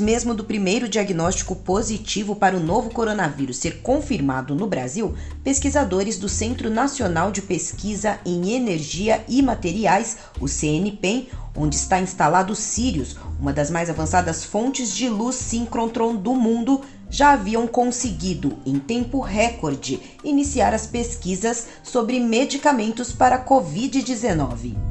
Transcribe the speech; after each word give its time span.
Mesmo 0.00 0.34
do 0.34 0.44
primeiro 0.44 0.88
diagnóstico 0.88 1.54
positivo 1.54 2.34
para 2.34 2.56
o 2.56 2.60
novo 2.60 2.88
coronavírus 2.88 3.58
ser 3.58 3.82
confirmado 3.82 4.54
no 4.54 4.66
Brasil, 4.66 5.14
pesquisadores 5.44 6.18
do 6.18 6.26
Centro 6.26 6.70
Nacional 6.70 7.30
de 7.30 7.42
Pesquisa 7.42 8.18
em 8.24 8.52
Energia 8.52 9.22
e 9.28 9.42
Materiais, 9.42 10.16
o 10.40 10.48
CNPEM, 10.48 11.28
onde 11.54 11.76
está 11.76 12.00
instalado 12.00 12.54
o 12.54 12.56
Sirius, 12.56 13.14
uma 13.38 13.52
das 13.52 13.70
mais 13.70 13.90
avançadas 13.90 14.42
fontes 14.42 14.94
de 14.96 15.06
luz 15.06 15.36
síncrotron 15.36 16.16
do 16.16 16.34
mundo, 16.34 16.80
já 17.10 17.32
haviam 17.32 17.66
conseguido, 17.66 18.56
em 18.64 18.78
tempo 18.78 19.20
recorde, 19.20 20.00
iniciar 20.24 20.72
as 20.72 20.86
pesquisas 20.86 21.66
sobre 21.82 22.18
medicamentos 22.18 23.12
para 23.12 23.36
a 23.36 23.44
Covid-19. 23.44 24.89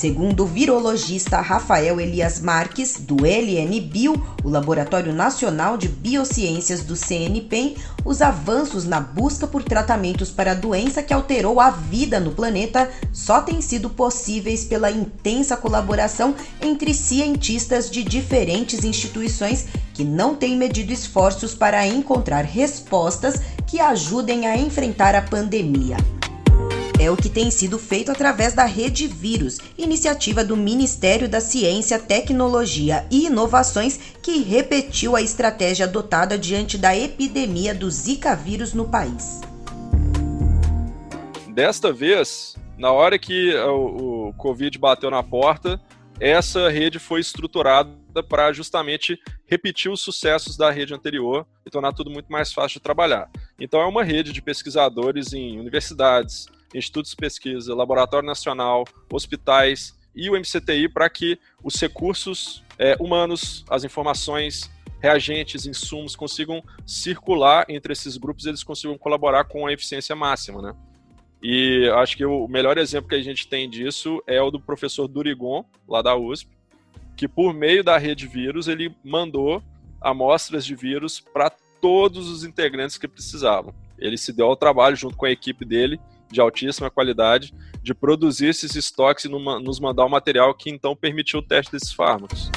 Segundo 0.00 0.44
o 0.44 0.46
virologista 0.46 1.42
Rafael 1.42 2.00
Elias 2.00 2.40
Marques, 2.40 2.96
do 2.98 3.16
LN 3.16 3.78
Bio, 3.82 4.14
o 4.42 4.48
Laboratório 4.48 5.12
Nacional 5.12 5.76
de 5.76 5.88
Biociências 5.88 6.82
do 6.82 6.96
CNPEM, 6.96 7.76
os 8.02 8.22
avanços 8.22 8.86
na 8.86 8.98
busca 8.98 9.46
por 9.46 9.62
tratamentos 9.62 10.30
para 10.30 10.52
a 10.52 10.54
doença 10.54 11.02
que 11.02 11.12
alterou 11.12 11.60
a 11.60 11.68
vida 11.68 12.18
no 12.18 12.30
planeta 12.30 12.90
só 13.12 13.42
têm 13.42 13.60
sido 13.60 13.90
possíveis 13.90 14.64
pela 14.64 14.90
intensa 14.90 15.54
colaboração 15.54 16.34
entre 16.62 16.94
cientistas 16.94 17.90
de 17.90 18.02
diferentes 18.02 18.84
instituições 18.84 19.66
que 19.92 20.02
não 20.02 20.34
têm 20.34 20.56
medido 20.56 20.94
esforços 20.94 21.54
para 21.54 21.86
encontrar 21.86 22.46
respostas 22.46 23.38
que 23.66 23.78
ajudem 23.78 24.46
a 24.46 24.56
enfrentar 24.56 25.14
a 25.14 25.20
pandemia. 25.20 25.98
É 27.00 27.10
o 27.10 27.16
que 27.16 27.30
tem 27.30 27.50
sido 27.50 27.78
feito 27.78 28.12
através 28.12 28.52
da 28.52 28.66
Rede 28.66 29.06
Vírus, 29.06 29.56
iniciativa 29.78 30.44
do 30.44 30.54
Ministério 30.54 31.26
da 31.30 31.40
Ciência, 31.40 31.98
Tecnologia 31.98 33.06
e 33.10 33.24
Inovações, 33.24 33.96
que 34.22 34.42
repetiu 34.42 35.16
a 35.16 35.22
estratégia 35.22 35.86
adotada 35.86 36.36
diante 36.36 36.76
da 36.76 36.94
epidemia 36.94 37.74
do 37.74 37.90
Zika 37.90 38.36
vírus 38.36 38.74
no 38.74 38.86
país. 38.86 39.40
Desta 41.54 41.90
vez, 41.90 42.54
na 42.76 42.92
hora 42.92 43.18
que 43.18 43.54
o, 43.54 44.28
o 44.28 44.34
Covid 44.34 44.78
bateu 44.78 45.10
na 45.10 45.22
porta, 45.22 45.80
essa 46.20 46.68
rede 46.68 46.98
foi 46.98 47.20
estruturada 47.20 48.22
para 48.28 48.52
justamente 48.52 49.18
repetir 49.46 49.90
os 49.90 50.02
sucessos 50.02 50.54
da 50.54 50.70
rede 50.70 50.92
anterior 50.92 51.46
e 51.64 51.70
tornar 51.70 51.94
tudo 51.94 52.10
muito 52.10 52.30
mais 52.30 52.52
fácil 52.52 52.74
de 52.74 52.82
trabalhar. 52.82 53.30
Então, 53.58 53.80
é 53.80 53.86
uma 53.86 54.04
rede 54.04 54.34
de 54.34 54.42
pesquisadores 54.42 55.32
em 55.32 55.58
universidades, 55.58 56.46
institutos 56.74 57.10
de 57.10 57.16
pesquisa, 57.16 57.74
laboratório 57.74 58.26
nacional, 58.26 58.84
hospitais 59.12 59.98
e 60.14 60.28
o 60.28 60.38
MCTI 60.38 60.88
para 60.88 61.08
que 61.08 61.38
os 61.62 61.74
recursos 61.80 62.64
é, 62.78 62.96
humanos, 63.00 63.64
as 63.68 63.84
informações, 63.84 64.70
reagentes, 65.00 65.66
insumos 65.66 66.14
consigam 66.14 66.62
circular 66.86 67.64
entre 67.68 67.92
esses 67.92 68.16
grupos 68.16 68.44
e 68.44 68.50
eles 68.50 68.62
consigam 68.62 68.98
colaborar 68.98 69.44
com 69.44 69.66
a 69.66 69.72
eficiência 69.72 70.14
máxima, 70.14 70.60
né? 70.60 70.74
E 71.42 71.88
acho 71.94 72.16
que 72.16 72.24
o 72.24 72.46
melhor 72.46 72.76
exemplo 72.76 73.08
que 73.08 73.14
a 73.14 73.22
gente 73.22 73.48
tem 73.48 73.68
disso 73.68 74.22
é 74.26 74.42
o 74.42 74.50
do 74.50 74.60
professor 74.60 75.08
Durigon, 75.08 75.64
lá 75.88 76.02
da 76.02 76.14
USP, 76.14 76.50
que 77.16 77.26
por 77.26 77.54
meio 77.54 77.82
da 77.82 77.96
rede 77.96 78.26
vírus 78.26 78.68
ele 78.68 78.94
mandou 79.02 79.62
amostras 80.00 80.64
de 80.66 80.74
vírus 80.74 81.18
para 81.18 81.50
todos 81.80 82.28
os 82.28 82.44
integrantes 82.44 82.98
que 82.98 83.08
precisavam. 83.08 83.74
Ele 83.98 84.18
se 84.18 84.32
deu 84.32 84.46
ao 84.46 84.56
trabalho 84.56 84.96
junto 84.96 85.16
com 85.16 85.24
a 85.24 85.30
equipe 85.30 85.64
dele 85.64 85.98
de 86.30 86.40
altíssima 86.40 86.90
qualidade, 86.90 87.52
de 87.82 87.94
produzir 87.94 88.46
esses 88.46 88.74
estoques 88.76 89.24
e 89.24 89.28
nos 89.28 89.80
mandar 89.80 90.04
o 90.04 90.10
material 90.10 90.54
que 90.54 90.70
então 90.70 90.94
permitiu 90.94 91.40
o 91.40 91.42
teste 91.42 91.72
desses 91.72 91.92
fármacos. 91.92 92.50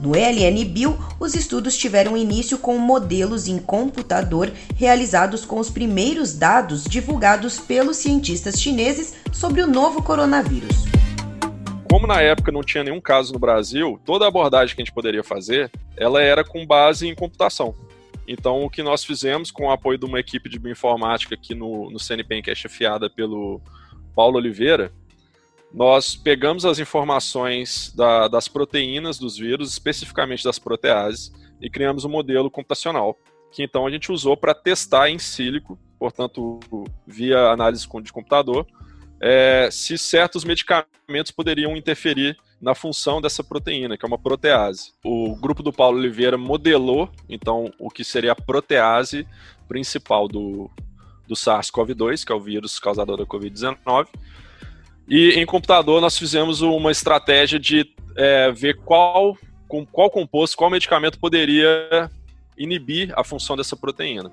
No 0.00 0.12
LN 0.12 0.64
Bio, 0.64 0.96
os 1.18 1.34
estudos 1.34 1.76
tiveram 1.76 2.16
início 2.16 2.56
com 2.56 2.78
modelos 2.78 3.48
em 3.48 3.58
computador 3.58 4.52
realizados 4.76 5.44
com 5.44 5.58
os 5.58 5.70
primeiros 5.70 6.34
dados 6.34 6.84
divulgados 6.84 7.58
pelos 7.58 7.96
cientistas 7.96 8.60
chineses 8.60 9.16
sobre 9.32 9.60
o 9.60 9.66
novo 9.66 10.00
coronavírus. 10.00 10.84
Como 11.90 12.06
na 12.06 12.20
época 12.20 12.52
não 12.52 12.62
tinha 12.62 12.84
nenhum 12.84 13.00
caso 13.00 13.32
no 13.32 13.40
Brasil, 13.40 13.98
toda 14.04 14.24
a 14.24 14.28
abordagem 14.28 14.76
que 14.76 14.82
a 14.82 14.84
gente 14.84 14.94
poderia 14.94 15.24
fazer, 15.24 15.68
ela 15.96 16.22
era 16.22 16.44
com 16.44 16.64
base 16.64 17.08
em 17.08 17.14
computação. 17.14 17.74
Então, 18.30 18.62
o 18.62 18.68
que 18.68 18.82
nós 18.82 19.02
fizemos, 19.02 19.50
com 19.50 19.64
o 19.64 19.70
apoio 19.70 19.96
de 19.96 20.04
uma 20.04 20.20
equipe 20.20 20.50
de 20.50 20.58
bioinformática 20.58 21.34
aqui 21.34 21.54
no, 21.54 21.90
no 21.90 21.98
CNPEM, 21.98 22.42
que 22.42 22.50
é 22.50 22.54
chefiada 22.54 23.08
pelo 23.08 23.58
Paulo 24.14 24.36
Oliveira, 24.36 24.92
nós 25.72 26.14
pegamos 26.14 26.66
as 26.66 26.78
informações 26.78 27.90
da, 27.96 28.28
das 28.28 28.46
proteínas 28.46 29.18
dos 29.18 29.38
vírus, 29.38 29.72
especificamente 29.72 30.44
das 30.44 30.58
proteases, 30.58 31.32
e 31.58 31.70
criamos 31.70 32.04
um 32.04 32.10
modelo 32.10 32.50
computacional, 32.50 33.18
que 33.50 33.62
então 33.62 33.86
a 33.86 33.90
gente 33.90 34.12
usou 34.12 34.36
para 34.36 34.54
testar 34.54 35.08
em 35.08 35.18
sílico, 35.18 35.78
portanto, 35.98 36.60
via 37.06 37.48
análise 37.48 37.88
de 38.02 38.12
computador, 38.12 38.66
é, 39.22 39.70
se 39.72 39.96
certos 39.96 40.44
medicamentos 40.44 41.32
poderiam 41.34 41.74
interferir 41.74 42.36
na 42.60 42.74
função 42.74 43.20
dessa 43.20 43.44
proteína, 43.44 43.96
que 43.96 44.04
é 44.04 44.08
uma 44.08 44.18
protease. 44.18 44.92
O 45.04 45.36
grupo 45.36 45.62
do 45.62 45.72
Paulo 45.72 45.98
Oliveira 45.98 46.36
modelou, 46.36 47.08
então, 47.28 47.72
o 47.78 47.88
que 47.88 48.02
seria 48.02 48.32
a 48.32 48.36
protease 48.36 49.26
principal 49.68 50.26
do, 50.26 50.70
do 51.26 51.34
SARS-CoV-2, 51.34 52.24
que 52.24 52.32
é 52.32 52.34
o 52.34 52.40
vírus 52.40 52.78
causador 52.78 53.16
da 53.16 53.24
Covid-19. 53.24 54.08
E 55.08 55.30
em 55.32 55.46
computador 55.46 56.00
nós 56.00 56.18
fizemos 56.18 56.60
uma 56.60 56.90
estratégia 56.90 57.58
de 57.58 57.86
é, 58.16 58.50
ver 58.50 58.76
qual, 58.78 59.36
com, 59.68 59.86
qual 59.86 60.10
composto, 60.10 60.56
qual 60.56 60.70
medicamento 60.70 61.18
poderia 61.18 62.10
inibir 62.56 63.12
a 63.16 63.22
função 63.22 63.56
dessa 63.56 63.76
proteína. 63.76 64.30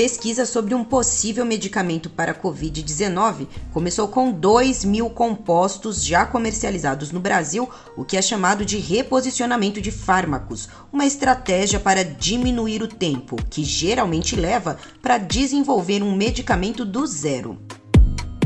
Pesquisa 0.00 0.46
sobre 0.46 0.74
um 0.74 0.82
possível 0.82 1.44
medicamento 1.44 2.08
para 2.08 2.32
a 2.32 2.34
Covid-19 2.34 3.46
começou 3.70 4.08
com 4.08 4.32
2 4.32 4.82
mil 4.82 5.10
compostos 5.10 6.02
já 6.02 6.24
comercializados 6.24 7.12
no 7.12 7.20
Brasil, 7.20 7.68
o 7.94 8.02
que 8.02 8.16
é 8.16 8.22
chamado 8.22 8.64
de 8.64 8.78
reposicionamento 8.78 9.78
de 9.78 9.90
fármacos, 9.90 10.70
uma 10.90 11.04
estratégia 11.04 11.78
para 11.78 12.02
diminuir 12.02 12.82
o 12.82 12.88
tempo, 12.88 13.36
que 13.50 13.62
geralmente 13.62 14.34
leva 14.34 14.78
para 15.02 15.18
desenvolver 15.18 16.02
um 16.02 16.16
medicamento 16.16 16.82
do 16.82 17.06
zero. 17.06 17.60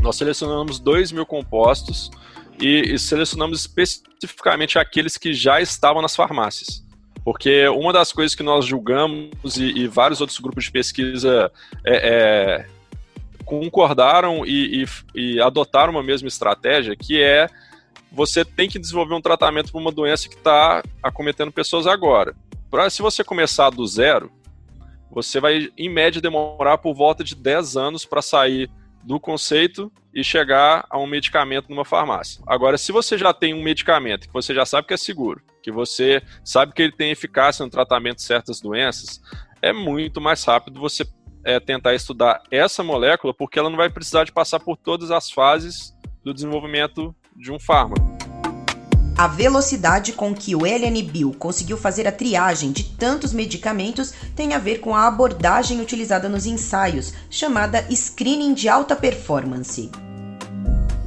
Nós 0.03 0.17
selecionamos 0.17 0.81
2 0.81 1.13
mil 1.13 1.25
compostos 1.25 2.11
e 2.61 2.99
selecionamos 2.99 3.61
especificamente 3.61 4.77
aqueles 4.77 5.17
que 5.17 5.33
já 5.33 5.61
estavam 5.61 6.03
nas 6.03 6.17
farmácias. 6.17 6.84
Porque 7.25 7.67
uma 7.69 7.93
das 7.93 8.13
coisas 8.13 8.35
que 8.35 8.43
nós 8.43 8.67
julgamos 8.67 9.57
e, 9.57 9.79
e 9.79 9.89
vários 9.89 10.21
outros 10.21 10.39
grupos 10.39 10.65
de 10.65 10.73
pesquisa 10.73 11.51
é, 11.85 11.97
é, 11.97 12.67
concordaram 13.45 14.45
e, 14.45 14.85
e, 14.85 15.35
e 15.35 15.41
adotaram 15.41 15.93
uma 15.93 16.03
mesma 16.03 16.29
estratégia, 16.29 16.95
que 16.95 17.23
é 17.23 17.49
você 18.13 18.45
tem 18.45 18.69
que 18.69 18.79
desenvolver 18.79 19.15
um 19.15 19.21
tratamento 19.21 19.73
para 19.73 19.81
uma 19.81 19.91
doença 19.91 20.29
que 20.29 20.37
está 20.37 20.83
acometendo 21.03 21.51
pessoas 21.51 21.87
agora. 21.87 22.35
Pra, 22.71 22.89
se 22.89 23.03
você 23.03 23.25
começar 23.25 23.71
do 23.71 23.87
zero, 23.87 24.31
você 25.11 25.41
vai, 25.41 25.69
em 25.77 25.89
média, 25.89 26.21
demorar 26.21 26.79
por 26.79 26.95
volta 26.95 27.25
de 27.25 27.35
10 27.35 27.77
anos 27.77 28.05
para 28.05 28.21
sair 28.23 28.71
do 29.03 29.19
conceito 29.19 29.91
e 30.13 30.23
chegar 30.23 30.87
a 30.89 30.99
um 30.99 31.07
medicamento 31.07 31.69
numa 31.69 31.85
farmácia. 31.85 32.43
Agora, 32.47 32.79
se 32.79 32.93
você 32.93 33.19
já 33.19 33.33
tem 33.33 33.55
um 33.55 33.63
medicamento 33.63 34.27
que 34.27 34.33
você 34.33 34.55
já 34.55 34.65
sabe 34.65 34.87
que 34.87 34.95
é 34.95 34.97
seguro, 34.97 35.43
que 35.65 35.73
você 35.73 36.23
sabe 36.45 36.75
que 36.75 36.83
ele 36.83 36.93
tem 36.93 37.11
eficácia 37.11 37.65
no 37.65 37.71
tratamento 37.71 38.17
de 38.17 38.23
certas 38.23 38.61
doenças, 38.61 39.19
é 39.63 39.73
muito 39.73 40.21
mais 40.21 40.45
rápido 40.45 40.79
você 40.79 41.07
é, 41.43 41.59
tentar 41.59 41.95
estudar 41.95 42.43
essa 42.51 42.83
molécula, 42.83 43.33
porque 43.33 43.59
ela 43.59 43.71
não 43.71 43.79
vai 43.79 43.89
precisar 43.89 44.25
de 44.25 44.33
passar 44.33 44.61
por 44.61 44.77
todas 44.77 45.11
as 45.11 45.31
fases 45.31 45.97
do 46.23 46.35
desenvolvimento 46.35 47.15
de 47.35 47.51
um 47.51 47.59
fármaco. 47.59 48.15
A 49.17 49.27
velocidade 49.27 50.13
com 50.13 50.35
que 50.35 50.55
o 50.55 50.67
LN 50.67 51.03
Bio 51.03 51.33
conseguiu 51.33 51.79
fazer 51.79 52.07
a 52.07 52.13
triagem 52.13 52.71
de 52.71 52.85
tantos 52.97 53.33
medicamentos 53.33 54.13
tem 54.37 54.53
a 54.53 54.59
ver 54.59 54.81
com 54.81 54.95
a 54.95 55.07
abordagem 55.07 55.81
utilizada 55.81 56.29
nos 56.29 56.45
ensaios, 56.45 57.15
chamada 57.31 57.87
screening 57.91 58.53
de 58.53 58.69
alta 58.69 58.95
performance. 58.95 59.91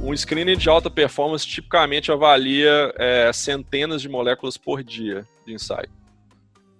Um 0.08 0.16
screening 0.16 0.56
de 0.56 0.70
alta 0.70 0.88
performance 0.88 1.46
tipicamente 1.46 2.10
avalia 2.10 2.94
é, 2.96 3.30
centenas 3.30 4.00
de 4.00 4.08
moléculas 4.08 4.56
por 4.56 4.82
dia 4.82 5.26
de 5.44 5.52
ensaio. 5.52 5.90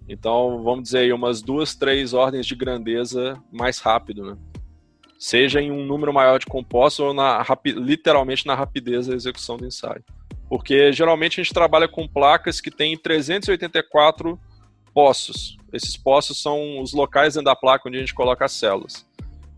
Então, 0.08 0.62
vamos 0.62 0.84
dizer 0.84 1.00
aí, 1.00 1.12
umas 1.12 1.42
duas, 1.42 1.74
três 1.74 2.14
ordens 2.14 2.46
de 2.46 2.54
grandeza 2.54 3.38
mais 3.52 3.80
rápido, 3.80 4.24
né? 4.24 4.38
Seja 5.18 5.60
em 5.60 5.70
um 5.70 5.84
número 5.84 6.10
maior 6.10 6.38
de 6.38 6.46
compostos 6.46 7.00
ou 7.00 7.12
na, 7.12 7.44
literalmente 7.66 8.46
na 8.46 8.54
rapidez 8.54 9.08
da 9.08 9.14
execução 9.14 9.58
do 9.58 9.66
ensaio. 9.66 10.02
Porque 10.48 10.90
geralmente 10.90 11.38
a 11.38 11.44
gente 11.44 11.52
trabalha 11.52 11.86
com 11.86 12.08
placas 12.08 12.62
que 12.62 12.70
têm 12.70 12.96
384 12.96 14.40
poços. 14.94 15.58
Esses 15.70 15.98
poços 15.98 16.40
são 16.40 16.80
os 16.80 16.94
locais 16.94 17.34
dentro 17.34 17.44
da 17.44 17.54
placa 17.54 17.90
onde 17.90 17.98
a 17.98 18.00
gente 18.00 18.14
coloca 18.14 18.46
as 18.46 18.52
células. 18.52 19.06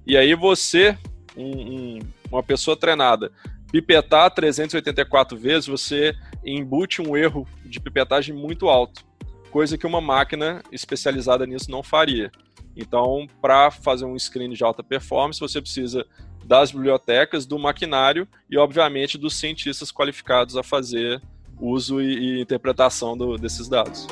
E 0.04 0.16
aí 0.16 0.34
você, 0.34 0.98
um, 1.36 1.44
um, 1.44 1.98
uma 2.32 2.42
pessoa 2.42 2.76
treinada, 2.76 3.30
pipetar 3.70 4.30
384 4.30 5.36
vezes, 5.36 5.66
você 5.66 6.14
embute 6.44 7.00
um 7.00 7.16
erro 7.16 7.46
de 7.64 7.80
pipetagem 7.80 8.34
muito 8.34 8.68
alto, 8.68 9.04
coisa 9.50 9.78
que 9.78 9.86
uma 9.86 10.00
máquina 10.00 10.62
especializada 10.72 11.46
nisso 11.46 11.70
não 11.70 11.82
faria. 11.82 12.30
Então, 12.76 13.26
para 13.40 13.70
fazer 13.70 14.04
um 14.04 14.18
screen 14.18 14.50
de 14.50 14.62
alta 14.62 14.82
performance, 14.82 15.40
você 15.40 15.60
precisa 15.60 16.06
das 16.44 16.72
bibliotecas, 16.72 17.46
do 17.46 17.58
maquinário 17.58 18.26
e, 18.50 18.56
obviamente, 18.56 19.18
dos 19.18 19.36
cientistas 19.36 19.92
qualificados 19.92 20.56
a 20.56 20.62
fazer 20.62 21.20
uso 21.60 22.00
e, 22.00 22.38
e 22.38 22.40
interpretação 22.40 23.16
do, 23.16 23.36
desses 23.36 23.68
dados. 23.68 24.06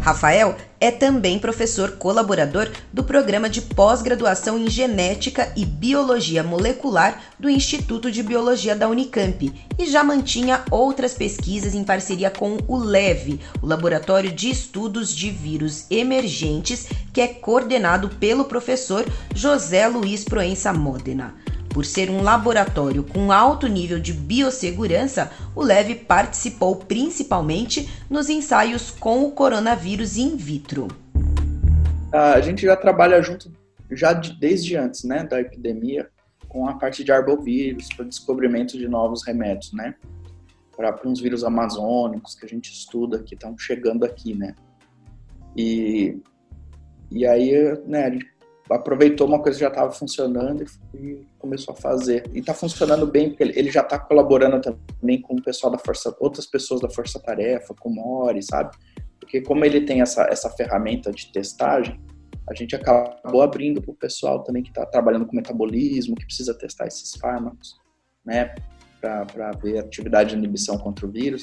Rafael 0.00 0.56
é 0.80 0.90
também 0.90 1.38
professor 1.38 1.92
colaborador 1.92 2.70
do 2.92 3.02
programa 3.02 3.48
de 3.50 3.60
pós-graduação 3.60 4.58
em 4.58 4.70
Genética 4.70 5.52
e 5.56 5.64
Biologia 5.64 6.42
Molecular 6.42 7.20
do 7.38 7.50
Instituto 7.50 8.10
de 8.10 8.22
Biologia 8.22 8.76
da 8.76 8.88
Unicamp 8.88 9.52
e 9.78 9.86
já 9.86 10.04
mantinha 10.04 10.62
outras 10.70 11.14
pesquisas 11.14 11.74
em 11.74 11.82
parceria 11.82 12.30
com 12.30 12.58
o 12.68 12.76
LEV, 12.76 13.40
o 13.60 13.66
Laboratório 13.66 14.30
de 14.30 14.50
Estudos 14.50 15.14
de 15.14 15.30
Vírus 15.30 15.86
Emergentes, 15.90 16.86
que 17.12 17.20
é 17.20 17.28
coordenado 17.28 18.08
pelo 18.08 18.44
professor 18.44 19.04
José 19.34 19.88
Luiz 19.88 20.24
Proença 20.24 20.72
Modena. 20.72 21.34
Por 21.68 21.84
ser 21.84 22.10
um 22.10 22.22
laboratório 22.22 23.04
com 23.04 23.30
alto 23.30 23.66
nível 23.66 24.00
de 24.00 24.12
biossegurança, 24.12 25.30
o 25.54 25.62
LEV 25.62 25.94
participou 25.94 26.76
principalmente 26.76 27.88
nos 28.08 28.28
ensaios 28.28 28.90
com 28.90 29.24
o 29.24 29.30
coronavírus 29.30 30.16
in 30.16 30.36
vitro. 30.36 30.88
A 32.12 32.40
gente 32.40 32.62
já 32.62 32.74
trabalha 32.74 33.20
junto 33.22 33.52
já 33.90 34.12
de, 34.12 34.38
desde 34.38 34.76
antes 34.76 35.04
né, 35.04 35.24
da 35.24 35.40
epidemia 35.40 36.08
com 36.48 36.66
a 36.66 36.74
parte 36.74 37.04
de 37.04 37.12
arbovírus, 37.12 37.88
para 37.94 38.06
descobrimento 38.06 38.78
de 38.78 38.88
novos 38.88 39.24
remédios, 39.26 39.72
né? 39.72 39.94
Para 40.74 40.98
uns 41.04 41.20
vírus 41.20 41.44
amazônicos 41.44 42.34
que 42.34 42.46
a 42.46 42.48
gente 42.48 42.72
estuda, 42.72 43.22
que 43.22 43.34
estão 43.34 43.56
chegando 43.58 44.04
aqui, 44.04 44.34
né? 44.34 44.54
E, 45.56 46.18
e 47.10 47.26
aí, 47.26 47.52
né, 47.86 48.06
a 48.06 48.10
gente 48.10 48.26
aproveitou 48.70 49.26
uma 49.26 49.40
coisa 49.40 49.58
que 49.58 49.64
já 49.64 49.68
estava 49.68 49.90
funcionando 49.90 50.64
e, 50.94 51.26
começou 51.38 51.74
a 51.74 51.76
fazer. 51.76 52.28
E 52.32 52.40
está 52.40 52.52
funcionando 52.52 53.06
bem, 53.06 53.30
porque 53.30 53.42
ele 53.42 53.70
já 53.70 53.80
está 53.80 53.98
colaborando 53.98 54.60
também 54.60 55.20
com 55.20 55.34
o 55.34 55.42
pessoal 55.42 55.72
da 55.72 55.78
Força, 55.78 56.14
outras 56.20 56.46
pessoas 56.46 56.80
da 56.80 56.90
Força 56.90 57.18
Tarefa, 57.20 57.74
com 57.74 57.88
o 57.88 57.94
Mori, 57.94 58.42
sabe? 58.42 58.76
Porque 59.20 59.40
como 59.40 59.64
ele 59.64 59.82
tem 59.82 60.00
essa, 60.00 60.24
essa 60.30 60.50
ferramenta 60.50 61.10
de 61.10 61.30
testagem, 61.32 62.00
a 62.48 62.54
gente 62.54 62.74
acabou 62.74 63.42
abrindo 63.42 63.80
para 63.80 63.90
o 63.90 63.94
pessoal 63.94 64.42
também 64.42 64.62
que 64.62 64.70
está 64.70 64.84
trabalhando 64.86 65.26
com 65.26 65.36
metabolismo, 65.36 66.16
que 66.16 66.24
precisa 66.24 66.56
testar 66.56 66.86
esses 66.86 67.14
fármacos, 67.14 67.76
né? 68.24 68.54
Para 69.00 69.52
ver 69.62 69.78
atividade 69.78 70.30
de 70.30 70.36
inibição 70.36 70.78
contra 70.78 71.06
o 71.06 71.10
vírus. 71.10 71.42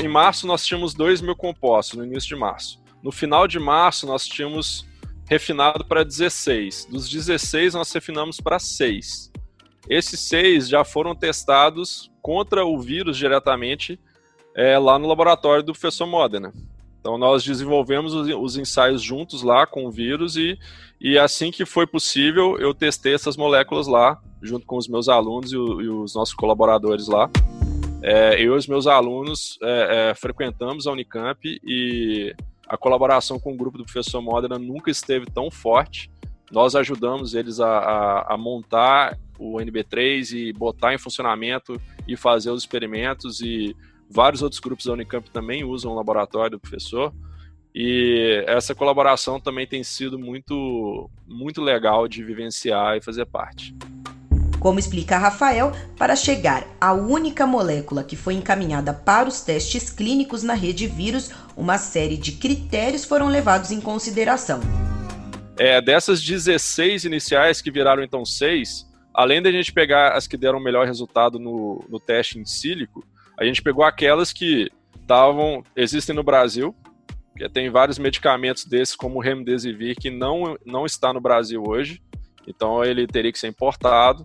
Em 0.00 0.08
março 0.08 0.46
nós 0.46 0.64
tínhamos 0.64 0.94
2 0.94 1.20
mil 1.20 1.36
compostos, 1.36 1.98
no 1.98 2.04
início 2.04 2.28
de 2.28 2.36
março. 2.36 2.80
No 3.02 3.10
final 3.10 3.48
de 3.48 3.58
março 3.58 4.06
nós 4.06 4.24
tínhamos 4.26 4.86
refinado 5.32 5.82
para 5.86 6.04
16. 6.04 6.88
Dos 6.90 7.08
16, 7.08 7.72
nós 7.72 7.90
refinamos 7.90 8.38
para 8.38 8.58
6. 8.58 9.32
Esses 9.88 10.20
6 10.28 10.68
já 10.68 10.84
foram 10.84 11.14
testados 11.14 12.10
contra 12.20 12.66
o 12.66 12.78
vírus 12.78 13.16
diretamente 13.16 13.98
é, 14.54 14.78
lá 14.78 14.98
no 14.98 15.08
laboratório 15.08 15.62
do 15.62 15.72
professor 15.72 16.06
Modena. 16.06 16.52
Então, 17.00 17.16
nós 17.16 17.42
desenvolvemos 17.42 18.12
os, 18.12 18.28
os, 18.28 18.56
ensaios 18.58 19.02
juntos 19.02 19.42
lá 19.42 19.66
com 19.66 19.86
o 19.86 19.90
vírus 19.90 20.36
e, 20.36 20.56
e 21.00 21.18
assim 21.18 21.50
que 21.50 21.64
foi 21.64 21.86
possível, 21.86 22.58
eu 22.58 22.74
testei 22.74 23.14
essas 23.14 23.36
moléculas 23.36 23.86
lá, 23.86 24.20
junto 24.42 24.66
com 24.66 24.76
os 24.76 24.86
meus 24.86 25.08
alunos 25.08 25.50
e, 25.50 25.56
o, 25.56 25.80
e 25.80 25.88
os 25.88 26.14
nossos 26.14 26.34
colaboradores 26.34 27.08
lá. 27.08 27.28
É, 28.02 28.34
eu 28.34 28.54
e 28.54 28.58
os 28.58 28.66
meus 28.66 28.86
alunos 28.86 29.58
é, 29.62 30.10
é 30.10 30.14
frequentamos 30.14 30.86
a 30.86 30.92
Unicamp 30.92 31.40
e 31.64 32.34
a 32.72 32.78
colaboração 32.78 33.38
com 33.38 33.52
o 33.52 33.56
grupo 33.56 33.76
do 33.76 33.84
professor 33.84 34.22
Modena 34.22 34.58
nunca 34.58 34.90
esteve 34.90 35.26
tão 35.26 35.50
forte. 35.50 36.10
Nós 36.50 36.74
ajudamos 36.74 37.34
eles 37.34 37.60
a, 37.60 37.68
a, 37.68 38.32
a 38.32 38.36
montar 38.38 39.18
o 39.38 39.58
NB3 39.58 40.32
e 40.32 40.52
botar 40.54 40.94
em 40.94 40.98
funcionamento 40.98 41.78
e 42.08 42.16
fazer 42.16 42.48
os 42.48 42.62
experimentos 42.62 43.42
e 43.42 43.76
vários 44.08 44.40
outros 44.40 44.58
grupos 44.58 44.86
da 44.86 44.94
Unicamp 44.94 45.30
também 45.30 45.64
usam 45.64 45.92
o 45.92 45.94
laboratório 45.94 46.52
do 46.52 46.60
professor. 46.60 47.12
E 47.74 48.42
essa 48.46 48.74
colaboração 48.74 49.38
também 49.38 49.66
tem 49.66 49.84
sido 49.84 50.18
muito, 50.18 51.10
muito 51.26 51.60
legal 51.60 52.08
de 52.08 52.24
vivenciar 52.24 52.96
e 52.96 53.02
fazer 53.02 53.26
parte. 53.26 53.76
Como 54.62 54.78
explica 54.78 55.18
Rafael, 55.18 55.72
para 55.98 56.14
chegar 56.14 56.64
à 56.80 56.92
única 56.92 57.44
molécula 57.44 58.04
que 58.04 58.14
foi 58.14 58.34
encaminhada 58.34 58.94
para 58.94 59.28
os 59.28 59.40
testes 59.40 59.90
clínicos 59.90 60.44
na 60.44 60.54
rede 60.54 60.86
vírus, 60.86 61.32
uma 61.56 61.78
série 61.78 62.16
de 62.16 62.30
critérios 62.30 63.04
foram 63.04 63.26
levados 63.26 63.72
em 63.72 63.80
consideração. 63.80 64.60
É, 65.58 65.80
dessas 65.82 66.22
16 66.22 67.04
iniciais 67.04 67.60
que 67.60 67.72
viraram 67.72 68.04
então 68.04 68.24
6, 68.24 68.86
além 69.12 69.42
da 69.42 69.50
gente 69.50 69.72
pegar 69.72 70.12
as 70.12 70.28
que 70.28 70.36
deram 70.36 70.60
o 70.60 70.62
melhor 70.62 70.86
resultado 70.86 71.40
no, 71.40 71.84
no 71.88 71.98
teste 71.98 72.38
em 72.38 72.44
sílico, 72.44 73.04
a 73.36 73.44
gente 73.44 73.60
pegou 73.60 73.84
aquelas 73.84 74.32
que 74.32 74.70
estavam 74.94 75.64
existem 75.74 76.14
no 76.14 76.22
Brasil, 76.22 76.72
que 77.36 77.48
tem 77.48 77.68
vários 77.68 77.98
medicamentos 77.98 78.64
desses, 78.64 78.94
como 78.94 79.18
o 79.18 79.20
Remdesivir, 79.20 79.96
que 79.96 80.08
não, 80.08 80.56
não 80.64 80.86
está 80.86 81.12
no 81.12 81.20
Brasil 81.20 81.64
hoje, 81.66 82.00
então 82.46 82.84
ele 82.84 83.08
teria 83.08 83.32
que 83.32 83.40
ser 83.40 83.48
importado. 83.48 84.24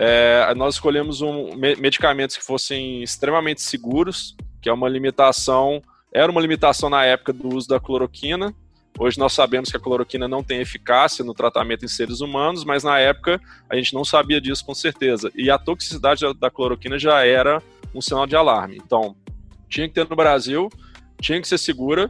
É, 0.00 0.54
nós 0.54 0.74
escolhemos 0.74 1.20
um, 1.20 1.56
medicamentos 1.56 2.36
que 2.36 2.44
fossem 2.44 3.02
extremamente 3.02 3.60
seguros, 3.60 4.36
que 4.62 4.68
é 4.68 4.72
uma 4.72 4.88
limitação, 4.88 5.82
era 6.12 6.30
uma 6.30 6.40
limitação 6.40 6.88
na 6.88 7.04
época 7.04 7.32
do 7.32 7.52
uso 7.52 7.66
da 7.66 7.80
cloroquina. 7.80 8.54
Hoje 8.96 9.18
nós 9.18 9.32
sabemos 9.32 9.70
que 9.70 9.76
a 9.76 9.80
cloroquina 9.80 10.28
não 10.28 10.42
tem 10.42 10.60
eficácia 10.60 11.24
no 11.24 11.34
tratamento 11.34 11.84
em 11.84 11.88
seres 11.88 12.20
humanos, 12.20 12.64
mas 12.64 12.84
na 12.84 13.00
época 13.00 13.40
a 13.68 13.74
gente 13.74 13.92
não 13.92 14.04
sabia 14.04 14.40
disso 14.40 14.64
com 14.64 14.72
certeza. 14.72 15.32
E 15.34 15.50
a 15.50 15.58
toxicidade 15.58 16.22
da 16.34 16.48
cloroquina 16.48 16.96
já 16.96 17.24
era 17.26 17.60
um 17.92 18.00
sinal 18.00 18.26
de 18.26 18.36
alarme. 18.36 18.76
Então, 18.76 19.16
tinha 19.68 19.88
que 19.88 19.94
ter 19.94 20.08
no 20.08 20.14
Brasil, 20.14 20.68
tinha 21.20 21.40
que 21.40 21.48
ser 21.48 21.58
segura, 21.58 22.08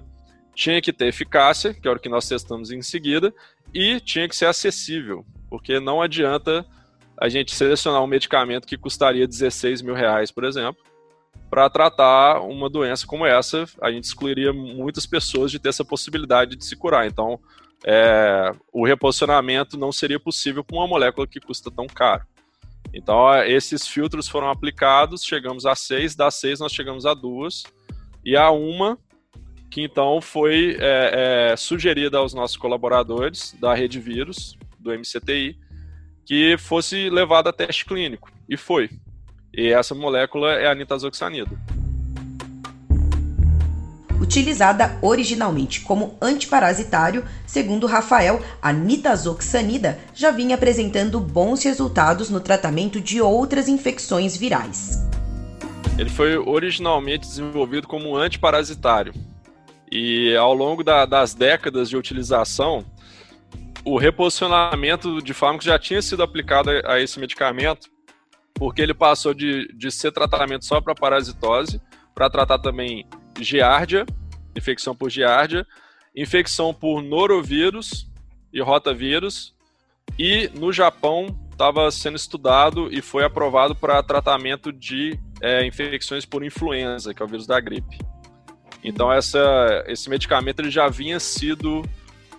tinha 0.55 0.81
que 0.83 0.93
ter 0.93 1.07
eficácia, 1.07 1.73
que 1.73 1.89
é 1.89 1.91
o 1.91 1.99
que 1.99 2.09
nós 2.09 2.29
testamos 2.29 2.71
em 2.71 2.83
seguida, 2.83 3.33
e 3.73 3.99
tinha 4.01 4.29
que 4.29 4.37
ser 4.37 4.47
acessível, 4.47 5.25
porque 5.49 5.81
não 5.81 6.03
adianta 6.03 6.67
a 7.21 7.29
gente 7.29 7.55
selecionar 7.55 8.03
um 8.03 8.07
medicamento 8.07 8.67
que 8.67 8.77
custaria 8.77 9.27
16 9.27 9.83
mil 9.83 9.95
reais, 9.95 10.31
por 10.31 10.45
exemplo, 10.45 10.83
para 11.51 11.69
tratar 11.69 12.41
uma 12.43 12.69
doença 12.69 13.07
como 13.07 13.27
essa, 13.27 13.65
a 13.81 13.91
gente 13.91 14.05
excluiria 14.05 14.53
muitas 14.53 15.07
pessoas 15.07 15.51
de 15.51 15.59
ter 15.59 15.71
essa 15.71 15.85
possibilidade 15.85 16.57
de 16.57 16.65
se 16.65 16.77
curar. 16.77 17.07
Então, 17.07 17.41
é, 17.85 18.53
o 18.73 18.87
reposicionamento 18.87 19.77
não 19.79 19.91
seria 19.91 20.21
possível 20.21 20.63
com 20.63 20.77
uma 20.77 20.87
molécula 20.87 21.27
que 21.27 21.41
custa 21.41 21.71
tão 21.71 21.87
caro. 21.87 22.25
Então, 22.93 23.35
esses 23.45 23.87
filtros 23.87 24.29
foram 24.29 24.51
aplicados, 24.51 25.25
chegamos 25.25 25.67
a 25.67 25.75
seis, 25.75 26.15
das 26.15 26.35
seis 26.37 26.61
nós 26.61 26.73
chegamos 26.73 27.05
a 27.05 27.15
duas, 27.15 27.65
e 28.25 28.37
a 28.37 28.51
uma 28.51 28.99
que 29.71 29.83
então 29.83 30.21
foi 30.21 30.77
é, 30.81 31.51
é, 31.53 31.57
sugerida 31.57 32.19
aos 32.19 32.33
nossos 32.33 32.57
colaboradores 32.57 33.55
da 33.61 33.75
rede 33.75 34.01
vírus, 34.01 34.57
do 34.79 34.91
MCTI, 34.93 35.59
que 36.29 36.59
fosse 36.59 37.09
levado 37.09 37.49
a 37.49 37.53
teste 37.55 37.87
clínico. 37.87 38.31
E 38.47 38.55
foi. 38.55 38.91
E 39.53 39.69
essa 39.69 39.95
molécula 39.95 40.53
é 40.53 40.67
a 40.67 40.75
nitazoxanida. 40.75 41.59
Utilizada 44.21 44.99
originalmente 45.01 45.81
como 45.81 46.19
antiparasitário, 46.21 47.25
segundo 47.47 47.87
Rafael, 47.87 48.45
a 48.61 48.71
nitazoxanida 48.75 49.99
já 50.13 50.31
vinha 50.31 50.57
apresentando 50.57 51.19
bons 51.19 51.63
resultados 51.65 52.29
no 52.29 52.41
tratamento 52.41 53.01
de 53.01 53.23
outras 53.23 53.67
infecções 53.67 54.37
virais. 54.37 54.99
Ele 55.99 56.11
foi 56.11 56.37
originalmente 56.37 57.27
desenvolvido 57.27 57.89
como 57.89 58.15
antiparasitário. 58.19 59.15
E 59.91 60.37
ao 60.37 60.53
longo 60.53 60.85
da, 60.85 61.07
das 61.07 61.33
décadas 61.33 61.89
de 61.89 61.97
utilização, 61.97 62.85
o 63.89 63.97
reposicionamento 63.97 65.23
de 65.23 65.33
fármacos 65.33 65.65
já 65.65 65.79
tinha 65.79 66.03
sido 66.03 66.23
aplicado 66.23 66.71
a, 66.71 66.95
a 66.95 67.01
esse 67.01 67.19
medicamento, 67.19 67.89
porque 68.53 68.83
ele 68.83 68.93
passou 68.93 69.33
de, 69.33 69.67
de 69.75 69.91
ser 69.91 70.13
tratamento 70.13 70.65
só 70.65 70.81
para 70.81 70.95
parasitose, 70.95 71.81
para 72.15 72.29
tratar 72.29 72.59
também 72.59 73.07
giardia, 73.41 74.05
infecção 74.55 74.95
por 74.95 75.09
giardia, 75.09 75.67
infecção 76.15 76.75
por 76.75 77.03
norovírus 77.03 78.07
e 78.53 78.61
rotavírus, 78.61 79.55
e 80.19 80.51
no 80.55 80.71
Japão 80.71 81.27
estava 81.51 81.91
sendo 81.91 82.17
estudado 82.17 82.89
e 82.93 83.01
foi 83.01 83.25
aprovado 83.25 83.75
para 83.75 84.03
tratamento 84.03 84.71
de 84.71 85.19
é, 85.41 85.65
infecções 85.65 86.27
por 86.27 86.45
influenza, 86.45 87.15
que 87.15 87.23
é 87.23 87.25
o 87.25 87.29
vírus 87.29 87.47
da 87.47 87.59
gripe. 87.59 87.99
Então 88.85 89.11
essa, 89.11 89.85
esse 89.87 90.11
medicamento 90.11 90.61
ele 90.61 90.71
já 90.71 90.89
vinha 90.89 91.19
sido 91.19 91.83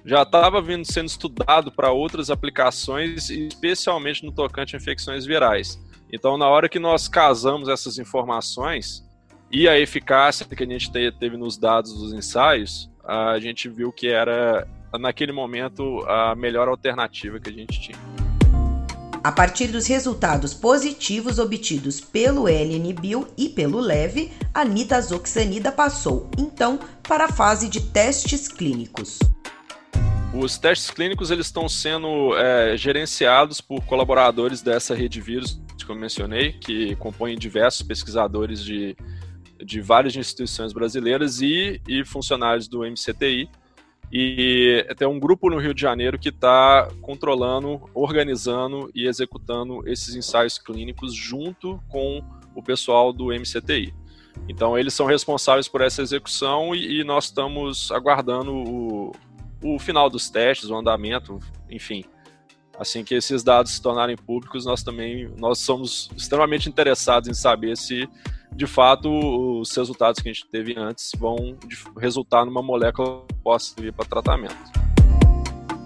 já 0.06 0.24
estava 0.24 0.64
sendo 0.86 1.08
estudado 1.08 1.72
para 1.72 1.92
outras 1.92 2.30
aplicações, 2.30 3.30
especialmente 3.30 4.26
no 4.26 4.32
tocante 4.32 4.76
a 4.76 4.80
infecções 4.80 5.26
virais. 5.26 5.80
Então, 6.12 6.38
na 6.38 6.48
hora 6.48 6.68
que 6.68 6.80
nós 6.80 7.08
casamos 7.08 7.70
essas 7.70 8.00
informações 8.00 9.06
e 9.52 9.68
a 9.68 9.80
eficácia 9.80 10.46
que 10.46 10.64
a 10.64 10.68
gente 10.68 10.92
teve 10.92 11.38
nos 11.38 11.58
dados 11.58 11.94
dos 11.94 12.14
ensaios, 12.14 12.90
a 13.04 13.40
gente 13.40 13.68
viu 13.70 13.92
que 13.92 14.08
era, 14.08 14.68
naquele 15.00 15.32
momento, 15.32 16.04
a 16.08 16.36
melhor 16.36 16.68
alternativa 16.68 17.40
que 17.40 17.50
a 17.50 17.54
gente 17.54 17.80
tinha. 17.80 17.98
A 19.22 19.32
partir 19.32 19.68
dos 19.68 19.86
resultados 19.86 20.54
positivos 20.54 21.40
obtidos 21.40 22.00
pelo 22.00 22.48
LNBio 22.48 23.28
e 23.38 23.50
pelo 23.50 23.80
LEVE, 23.80 24.32
a 24.54 24.64
nitazoxanida 24.64 25.72
passou, 25.72 26.30
então, 26.38 26.80
para 27.04 27.26
a 27.26 27.32
fase 27.32 27.68
de 27.68 27.82
testes 27.82 28.48
clínicos. 28.48 29.20
Os 30.34 30.60
testes 30.60 30.92
clínicos 30.92 31.32
eles 31.32 31.48
estão 31.48 31.68
sendo 31.68 32.38
é, 32.38 32.78
gerenciados 32.78 33.60
por 33.60 33.84
colaboradores 33.86 34.62
dessa 34.62 34.94
rede 34.94 35.20
vírus 35.20 35.60
que 35.90 35.92
eu 35.92 35.96
mencionei, 35.96 36.54
que 36.54 36.96
compõem 36.98 37.36
diversos 37.36 37.82
pesquisadores 37.82 38.64
de, 38.64 38.96
de 39.58 39.82
várias 39.82 40.16
instituições 40.16 40.72
brasileiras 40.72 41.42
e, 41.42 41.82
e 41.88 42.06
funcionários 42.06 42.68
do 42.68 42.82
MCTI. 42.82 43.50
E 44.12 44.86
tem 44.98 45.08
um 45.08 45.20
grupo 45.20 45.50
no 45.50 45.58
Rio 45.58 45.74
de 45.74 45.82
Janeiro 45.82 46.20
que 46.20 46.30
está 46.30 46.88
controlando, 47.02 47.82
organizando 47.94 48.92
e 48.94 49.08
executando 49.08 49.88
esses 49.88 50.16
ensaios 50.16 50.60
clínicos 50.60 51.14
junto 51.14 51.80
com 51.90 52.24
o 52.54 52.62
pessoal 52.62 53.12
do 53.12 53.28
MCTI. 53.28 53.94
Então, 54.48 54.78
eles 54.78 54.94
são 54.94 55.08
responsáveis 55.08 55.68
por 55.68 55.82
essa 55.82 56.04
execução 56.04 56.76
e, 56.76 57.02
e 57.02 57.04
nós 57.04 57.26
estamos 57.26 57.92
aguardando 57.92 58.52
o, 58.52 59.12
o 59.62 59.80
final 59.80 60.10
dos 60.10 60.30
testes, 60.30 60.70
o 60.70 60.76
andamento, 60.76 61.40
enfim. 61.70 62.04
Assim 62.78 63.04
que 63.04 63.14
esses 63.14 63.44
dados 63.44 63.74
se 63.74 63.82
tornarem 63.82 64.16
públicos, 64.16 64.66
nós 64.66 64.82
também 64.82 65.30
nós 65.38 65.60
somos 65.60 66.10
extremamente 66.16 66.70
interessados 66.70 67.28
em 67.28 67.34
saber 67.34 67.76
se 67.76 68.08
de 68.52 68.68
fato, 68.68 69.10
os 69.62 69.74
resultados 69.76 70.22
que 70.22 70.30
a 70.30 70.34
gente 70.34 70.48
teve 70.50 70.78
antes 70.78 71.12
vão 71.18 71.58
resultar 71.98 72.46
numa 72.46 72.62
molécula 72.62 73.24
que 73.28 73.36
possa 73.36 73.74
servir 73.74 73.94
para 73.94 74.06
tratamento. 74.06 74.56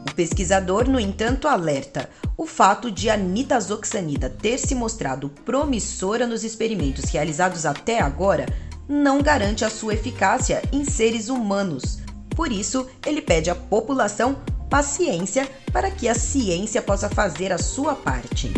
O 0.10 0.16
pesquisador, 0.16 0.90
no 0.90 1.00
entanto, 1.00 1.48
alerta: 1.48 2.10
o 2.38 2.46
fato 2.46 2.90
de 2.90 3.10
a 3.10 3.18
nitazoxanida 3.18 4.30
ter 4.30 4.58
se 4.58 4.74
mostrado 4.74 5.30
promissora 5.30 6.26
nos 6.26 6.44
experimentos 6.44 7.06
realizados 7.06 7.66
até 7.66 8.00
agora 8.00 8.46
não 8.88 9.22
garante 9.22 9.64
a 9.64 9.70
sua 9.70 9.94
eficácia 9.94 10.62
em 10.72 10.84
seres 10.84 11.30
humanos. 11.30 12.03
Por 12.36 12.52
isso, 12.52 12.90
ele 13.06 13.22
pede 13.22 13.50
à 13.50 13.56
população 13.56 14.42
paciência 14.70 15.48
para 15.72 15.92
que 15.92 16.08
a 16.08 16.16
ciência 16.16 16.82
possa 16.82 17.10
fazer 17.10 17.52
a 17.52 17.58
sua 17.58 17.96
parte. 17.96 18.52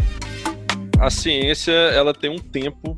A 0.99 1.09
ciência 1.09 1.73
ela 1.73 2.13
tem 2.13 2.29
um 2.29 2.37
tempo 2.37 2.97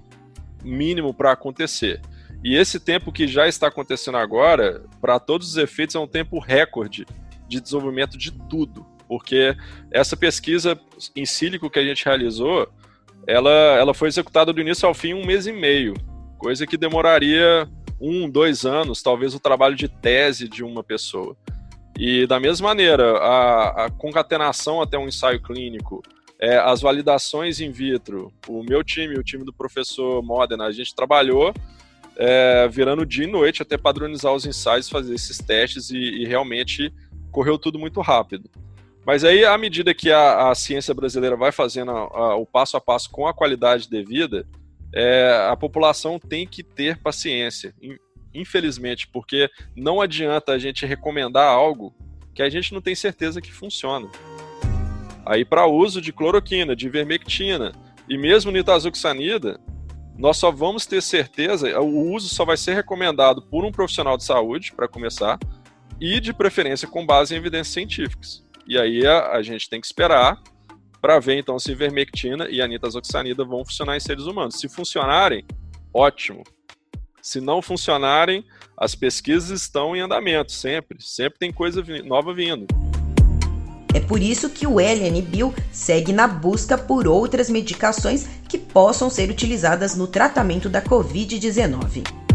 mínimo 0.63 1.13
para 1.13 1.31
acontecer. 1.31 1.99
E 2.43 2.55
esse 2.55 2.79
tempo 2.79 3.11
que 3.11 3.27
já 3.27 3.47
está 3.47 3.67
acontecendo 3.67 4.17
agora, 4.17 4.83
para 5.01 5.19
todos 5.19 5.49
os 5.49 5.57
efeitos, 5.57 5.95
é 5.95 5.99
um 5.99 6.07
tempo 6.07 6.39
recorde 6.39 7.05
de 7.47 7.59
desenvolvimento 7.59 8.17
de 8.17 8.31
tudo. 8.31 8.85
Porque 9.07 9.55
essa 9.91 10.15
pesquisa 10.15 10.79
em 11.15 11.25
sílico 11.25 11.69
que 11.69 11.79
a 11.79 11.83
gente 11.83 12.05
realizou, 12.05 12.69
ela, 13.25 13.49
ela 13.49 13.93
foi 13.93 14.09
executada 14.09 14.53
do 14.53 14.61
início 14.61 14.87
ao 14.87 14.93
fim 14.93 15.13
um 15.13 15.25
mês 15.25 15.47
e 15.47 15.51
meio, 15.51 15.95
coisa 16.37 16.67
que 16.67 16.77
demoraria 16.77 17.67
um, 17.99 18.29
dois 18.29 18.65
anos, 18.65 19.01
talvez 19.01 19.33
o 19.33 19.39
trabalho 19.39 19.75
de 19.75 19.87
tese 19.87 20.47
de 20.47 20.63
uma 20.63 20.83
pessoa. 20.83 21.35
E 21.97 22.27
da 22.27 22.39
mesma 22.39 22.69
maneira, 22.69 23.17
a, 23.17 23.85
a 23.85 23.89
concatenação 23.89 24.81
até 24.81 24.97
um 24.97 25.07
ensaio 25.07 25.41
clínico, 25.41 26.03
é, 26.39 26.57
as 26.57 26.81
validações 26.81 27.59
in 27.59 27.71
vitro. 27.71 28.31
O 28.47 28.63
meu 28.63 28.83
time, 28.83 29.17
o 29.17 29.23
time 29.23 29.43
do 29.43 29.51
professor 29.51 30.21
Modena, 30.21 30.65
a 30.65 30.71
gente 30.71 30.93
trabalhou 30.93 31.53
é, 32.15 32.67
virando 32.67 33.05
dia 33.05 33.25
e 33.25 33.27
noite 33.27 33.61
até 33.61 33.77
padronizar 33.77 34.33
os 34.33 34.45
ensaios, 34.45 34.89
fazer 34.89 35.13
esses 35.13 35.37
testes 35.39 35.89
e, 35.89 35.97
e 35.97 36.25
realmente 36.25 36.93
correu 37.31 37.57
tudo 37.57 37.79
muito 37.79 38.01
rápido. 38.01 38.49
Mas 39.05 39.23
aí, 39.23 39.45
à 39.45 39.57
medida 39.57 39.93
que 39.93 40.11
a, 40.11 40.49
a 40.49 40.55
ciência 40.55 40.93
brasileira 40.93 41.35
vai 41.35 41.51
fazendo 41.51 41.91
a, 41.91 41.99
a, 41.99 42.35
o 42.35 42.45
passo 42.45 42.75
a 42.75 42.81
passo 42.81 43.09
com 43.09 43.25
a 43.25 43.33
qualidade 43.33 43.89
devida, 43.89 44.45
é, 44.93 45.47
a 45.49 45.55
população 45.55 46.19
tem 46.19 46.47
que 46.47 46.63
ter 46.63 46.97
paciência, 46.97 47.73
infelizmente, 48.33 49.07
porque 49.07 49.49
não 49.75 50.01
adianta 50.01 50.53
a 50.53 50.59
gente 50.59 50.85
recomendar 50.85 51.47
algo 51.47 51.93
que 52.33 52.41
a 52.41 52.49
gente 52.49 52.73
não 52.73 52.81
tem 52.81 52.95
certeza 52.95 53.41
que 53.41 53.51
funciona. 53.51 54.07
Aí, 55.25 55.43
para 55.43 55.67
uso 55.67 55.99
de 55.99 56.13
cloroquina, 56.13 56.75
de 56.75 56.85
ivermectina 56.85 57.73
e 58.07 58.17
mesmo 58.17 58.51
nitazoxanida, 58.51 59.59
nós 60.17 60.37
só 60.37 60.51
vamos 60.51 60.85
ter 60.85 61.01
certeza, 61.01 61.79
o 61.79 62.11
uso 62.13 62.29
só 62.29 62.45
vai 62.45 62.57
ser 62.57 62.73
recomendado 62.73 63.41
por 63.41 63.65
um 63.65 63.71
profissional 63.71 64.17
de 64.17 64.23
saúde, 64.23 64.73
para 64.73 64.87
começar, 64.87 65.37
e 65.99 66.19
de 66.19 66.33
preferência 66.33 66.87
com 66.87 67.05
base 67.05 67.33
em 67.33 67.37
evidências 67.37 67.73
científicas. 67.73 68.43
E 68.67 68.77
aí 68.77 69.05
a, 69.05 69.31
a 69.33 69.41
gente 69.41 69.69
tem 69.69 69.79
que 69.79 69.87
esperar 69.87 70.41
para 71.07 71.19
ver 71.19 71.39
então 71.39 71.57
se 71.57 71.71
ivermectina 71.71 72.49
e 72.49 72.61
a 72.61 72.67
nitazoxanida 72.67 73.45
vão 73.45 73.63
funcionar 73.63 73.95
em 73.95 73.99
seres 74.01 74.25
humanos. 74.25 74.59
Se 74.59 74.67
funcionarem, 74.67 75.45
ótimo. 75.93 76.43
Se 77.21 77.39
não 77.39 77.61
funcionarem, 77.61 78.43
as 78.77 78.93
pesquisas 78.93 79.61
estão 79.61 79.95
em 79.95 80.01
andamento 80.01 80.51
sempre, 80.51 80.97
sempre 80.99 81.39
tem 81.39 81.49
coisa 81.49 81.81
nova 82.03 82.33
vindo. 82.33 82.67
É 83.95 84.01
por 84.01 84.21
isso 84.21 84.49
que 84.49 84.67
o 84.67 84.81
LNBio 84.81 85.55
segue 85.71 86.11
na 86.11 86.27
busca 86.27 86.77
por 86.77 87.07
outras 87.07 87.49
medicações 87.49 88.27
que 88.49 88.57
possam 88.57 89.09
ser 89.09 89.29
utilizadas 89.29 89.95
no 89.95 90.07
tratamento 90.07 90.67
da 90.67 90.81
Covid-19. 90.81 92.26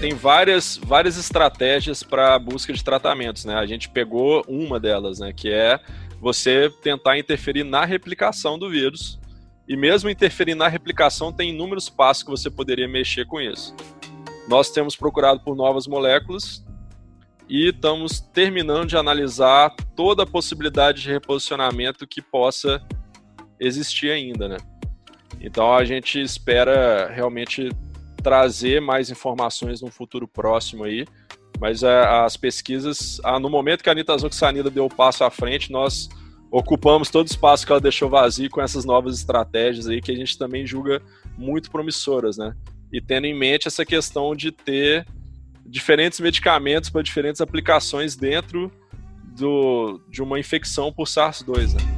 Tem 0.00 0.14
várias, 0.14 0.76
várias 0.76 1.18
estratégias 1.18 2.04
para 2.04 2.38
busca 2.38 2.72
de 2.72 2.84
tratamentos, 2.84 3.44
né? 3.44 3.56
A 3.56 3.66
gente 3.66 3.88
pegou 3.88 4.44
uma 4.46 4.78
delas, 4.78 5.18
né? 5.18 5.32
Que 5.32 5.52
é 5.52 5.80
você 6.20 6.70
tentar 6.82 7.18
interferir 7.18 7.64
na 7.64 7.84
replicação 7.84 8.56
do 8.56 8.70
vírus. 8.70 9.18
E 9.66 9.76
mesmo 9.76 10.08
interferir 10.08 10.54
na 10.54 10.68
replicação, 10.68 11.32
tem 11.32 11.50
inúmeros 11.50 11.88
passos 11.88 12.22
que 12.22 12.30
você 12.30 12.48
poderia 12.48 12.86
mexer 12.86 13.26
com 13.26 13.40
isso. 13.40 13.74
Nós 14.48 14.70
temos 14.70 14.94
procurado 14.94 15.40
por 15.40 15.56
novas 15.56 15.88
moléculas 15.88 16.64
e 17.48 17.68
estamos 17.68 18.20
terminando 18.20 18.86
de 18.86 18.96
analisar 18.96 19.74
toda 19.96 20.22
a 20.22 20.26
possibilidade 20.26 21.02
de 21.02 21.10
reposicionamento 21.10 22.06
que 22.06 22.22
possa 22.22 22.80
existir 23.58 24.12
ainda, 24.12 24.46
né? 24.46 24.58
Então 25.40 25.74
a 25.74 25.84
gente 25.84 26.20
espera 26.20 27.10
realmente 27.12 27.68
trazer 28.28 28.78
mais 28.78 29.08
informações 29.08 29.80
no 29.80 29.90
futuro 29.90 30.28
próximo 30.28 30.84
aí, 30.84 31.06
mas 31.58 31.82
é, 31.82 32.06
as 32.06 32.36
pesquisas, 32.36 33.18
no 33.40 33.48
momento 33.48 33.82
que 33.82 33.88
a 33.88 33.92
Anitta 33.92 34.70
deu 34.70 34.84
o 34.84 34.94
passo 34.94 35.24
à 35.24 35.30
frente, 35.30 35.72
nós 35.72 36.10
ocupamos 36.50 37.08
todo 37.08 37.26
o 37.26 37.30
espaço 37.30 37.64
que 37.64 37.72
ela 37.72 37.80
deixou 37.80 38.10
vazio 38.10 38.50
com 38.50 38.60
essas 38.60 38.84
novas 38.84 39.16
estratégias 39.16 39.88
aí 39.88 40.02
que 40.02 40.12
a 40.12 40.14
gente 40.14 40.36
também 40.36 40.66
julga 40.66 41.00
muito 41.38 41.70
promissoras, 41.70 42.36
né? 42.36 42.54
E 42.92 43.00
tendo 43.00 43.24
em 43.24 43.34
mente 43.34 43.66
essa 43.66 43.82
questão 43.82 44.36
de 44.36 44.52
ter 44.52 45.06
diferentes 45.64 46.20
medicamentos 46.20 46.90
para 46.90 47.00
diferentes 47.00 47.40
aplicações 47.40 48.14
dentro 48.14 48.70
do, 49.38 50.02
de 50.10 50.22
uma 50.22 50.38
infecção 50.38 50.92
por 50.92 51.06
SARS-2. 51.06 51.72
Né? 51.72 51.97